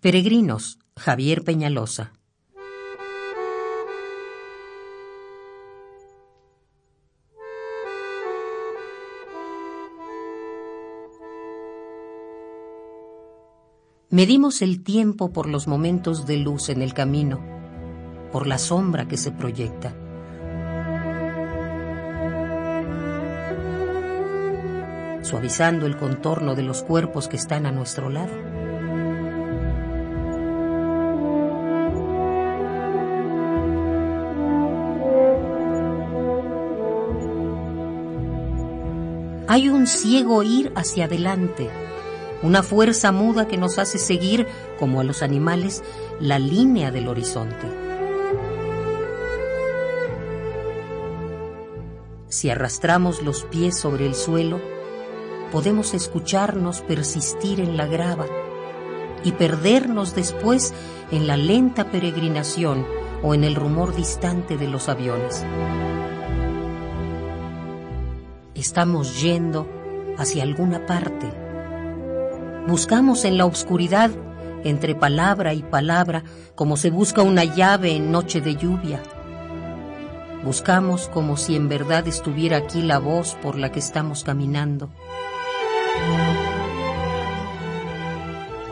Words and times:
Peregrinos, 0.00 0.78
Javier 0.96 1.42
Peñalosa. 1.42 2.12
Medimos 14.10 14.62
el 14.62 14.84
tiempo 14.84 15.32
por 15.32 15.48
los 15.48 15.66
momentos 15.66 16.26
de 16.26 16.36
luz 16.36 16.68
en 16.68 16.80
el 16.80 16.94
camino, 16.94 17.40
por 18.30 18.46
la 18.46 18.58
sombra 18.58 19.08
que 19.08 19.16
se 19.16 19.32
proyecta. 19.32 19.94
suavizando 25.28 25.84
el 25.84 25.98
contorno 25.98 26.54
de 26.54 26.62
los 26.62 26.82
cuerpos 26.82 27.28
que 27.28 27.36
están 27.36 27.66
a 27.66 27.72
nuestro 27.72 28.08
lado. 28.08 28.57
Hay 39.50 39.70
un 39.70 39.86
ciego 39.86 40.42
ir 40.42 40.72
hacia 40.76 41.06
adelante, 41.06 41.70
una 42.42 42.62
fuerza 42.62 43.12
muda 43.12 43.48
que 43.48 43.56
nos 43.56 43.78
hace 43.78 43.96
seguir, 43.96 44.46
como 44.78 45.00
a 45.00 45.04
los 45.04 45.22
animales, 45.22 45.82
la 46.20 46.38
línea 46.38 46.90
del 46.90 47.08
horizonte. 47.08 47.66
Si 52.28 52.50
arrastramos 52.50 53.22
los 53.22 53.44
pies 53.44 53.78
sobre 53.78 54.04
el 54.04 54.14
suelo, 54.14 54.60
podemos 55.50 55.94
escucharnos 55.94 56.82
persistir 56.82 57.58
en 57.58 57.78
la 57.78 57.86
grava 57.86 58.26
y 59.24 59.32
perdernos 59.32 60.14
después 60.14 60.74
en 61.10 61.26
la 61.26 61.38
lenta 61.38 61.90
peregrinación 61.90 62.86
o 63.22 63.32
en 63.32 63.44
el 63.44 63.54
rumor 63.54 63.96
distante 63.96 64.58
de 64.58 64.68
los 64.68 64.90
aviones. 64.90 65.42
Estamos 68.58 69.22
yendo 69.22 69.68
hacia 70.18 70.42
alguna 70.42 70.84
parte. 70.84 71.32
Buscamos 72.66 73.24
en 73.24 73.38
la 73.38 73.46
oscuridad, 73.46 74.10
entre 74.64 74.94
palabra 74.94 75.54
y 75.54 75.62
palabra, 75.62 76.24
como 76.56 76.76
se 76.76 76.90
busca 76.90 77.22
una 77.22 77.44
llave 77.44 77.94
en 77.94 78.10
noche 78.10 78.40
de 78.40 78.56
lluvia. 78.56 79.00
Buscamos 80.44 81.08
como 81.08 81.36
si 81.36 81.54
en 81.56 81.68
verdad 81.68 82.06
estuviera 82.08 82.56
aquí 82.56 82.82
la 82.82 82.98
voz 82.98 83.36
por 83.40 83.56
la 83.56 83.70
que 83.70 83.78
estamos 83.78 84.24
caminando 84.24 84.90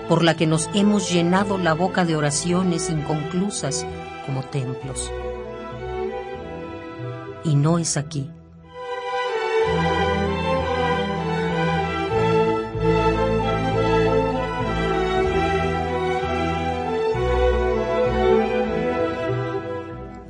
por 0.08 0.22
la 0.22 0.36
que 0.36 0.46
nos 0.46 0.70
hemos 0.72 1.10
llenado 1.10 1.58
la 1.58 1.74
boca 1.74 2.04
de 2.04 2.14
oraciones 2.14 2.90
inconclusas 2.90 3.84
como 4.24 4.42
templos. 4.44 5.10
Y 7.44 7.56
no 7.56 7.78
es 7.78 7.96
aquí. 7.96 8.30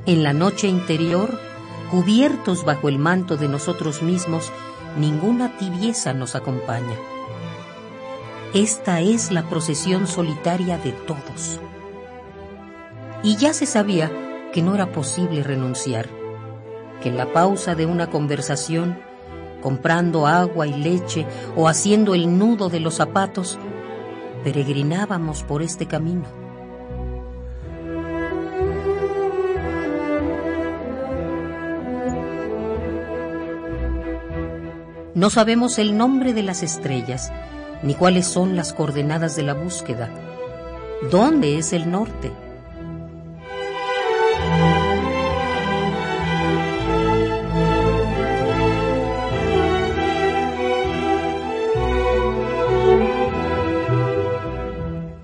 En 0.06 0.22
la 0.22 0.32
noche 0.32 0.68
interior, 0.68 1.36
cubiertos 1.90 2.64
bajo 2.64 2.88
el 2.88 2.96
manto 2.96 3.36
de 3.36 3.48
nosotros 3.48 4.02
mismos, 4.02 4.52
ninguna 4.96 5.58
tibieza 5.58 6.14
nos 6.14 6.36
acompaña. 6.36 6.94
Esta 8.54 9.00
es 9.00 9.32
la 9.32 9.48
procesión 9.48 10.06
solitaria 10.06 10.78
de 10.78 10.92
todos. 10.92 11.58
Y 13.24 13.34
ya 13.36 13.52
se 13.52 13.66
sabía 13.66 14.12
que 14.52 14.62
no 14.62 14.76
era 14.76 14.92
posible 14.92 15.42
renunciar, 15.42 16.08
que 17.02 17.08
en 17.08 17.16
la 17.16 17.32
pausa 17.32 17.74
de 17.74 17.86
una 17.86 18.08
conversación, 18.08 19.00
comprando 19.60 20.28
agua 20.28 20.68
y 20.68 20.74
leche 20.74 21.26
o 21.56 21.66
haciendo 21.66 22.14
el 22.14 22.38
nudo 22.38 22.68
de 22.68 22.78
los 22.78 22.94
zapatos, 22.94 23.58
peregrinábamos 24.44 25.42
por 25.42 25.62
este 25.62 25.86
camino 25.86 26.45
No 35.16 35.30
sabemos 35.30 35.78
el 35.78 35.96
nombre 35.96 36.34
de 36.34 36.42
las 36.42 36.62
estrellas, 36.62 37.32
ni 37.82 37.94
cuáles 37.94 38.26
son 38.26 38.54
las 38.54 38.74
coordenadas 38.74 39.34
de 39.34 39.44
la 39.44 39.54
búsqueda. 39.54 40.10
¿Dónde 41.10 41.56
es 41.56 41.72
el 41.72 41.90
norte? 41.90 42.30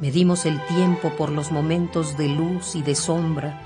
Medimos 0.00 0.46
el 0.46 0.58
tiempo 0.68 1.10
por 1.18 1.28
los 1.28 1.52
momentos 1.52 2.16
de 2.16 2.28
luz 2.28 2.76
y 2.76 2.82
de 2.82 2.94
sombra 2.94 3.60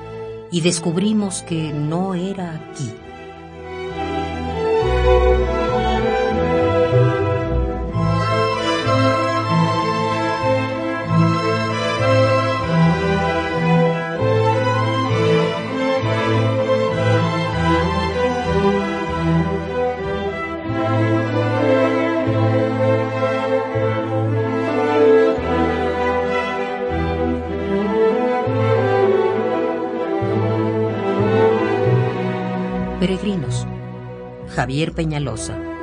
y 0.50 0.60
descubrimos 0.62 1.42
que 1.42 1.72
no 1.72 2.14
era 2.14 2.52
aquí. 2.52 2.92
Peregrinos. 33.06 33.68
Javier 34.48 34.90
Peñalosa. 34.90 35.75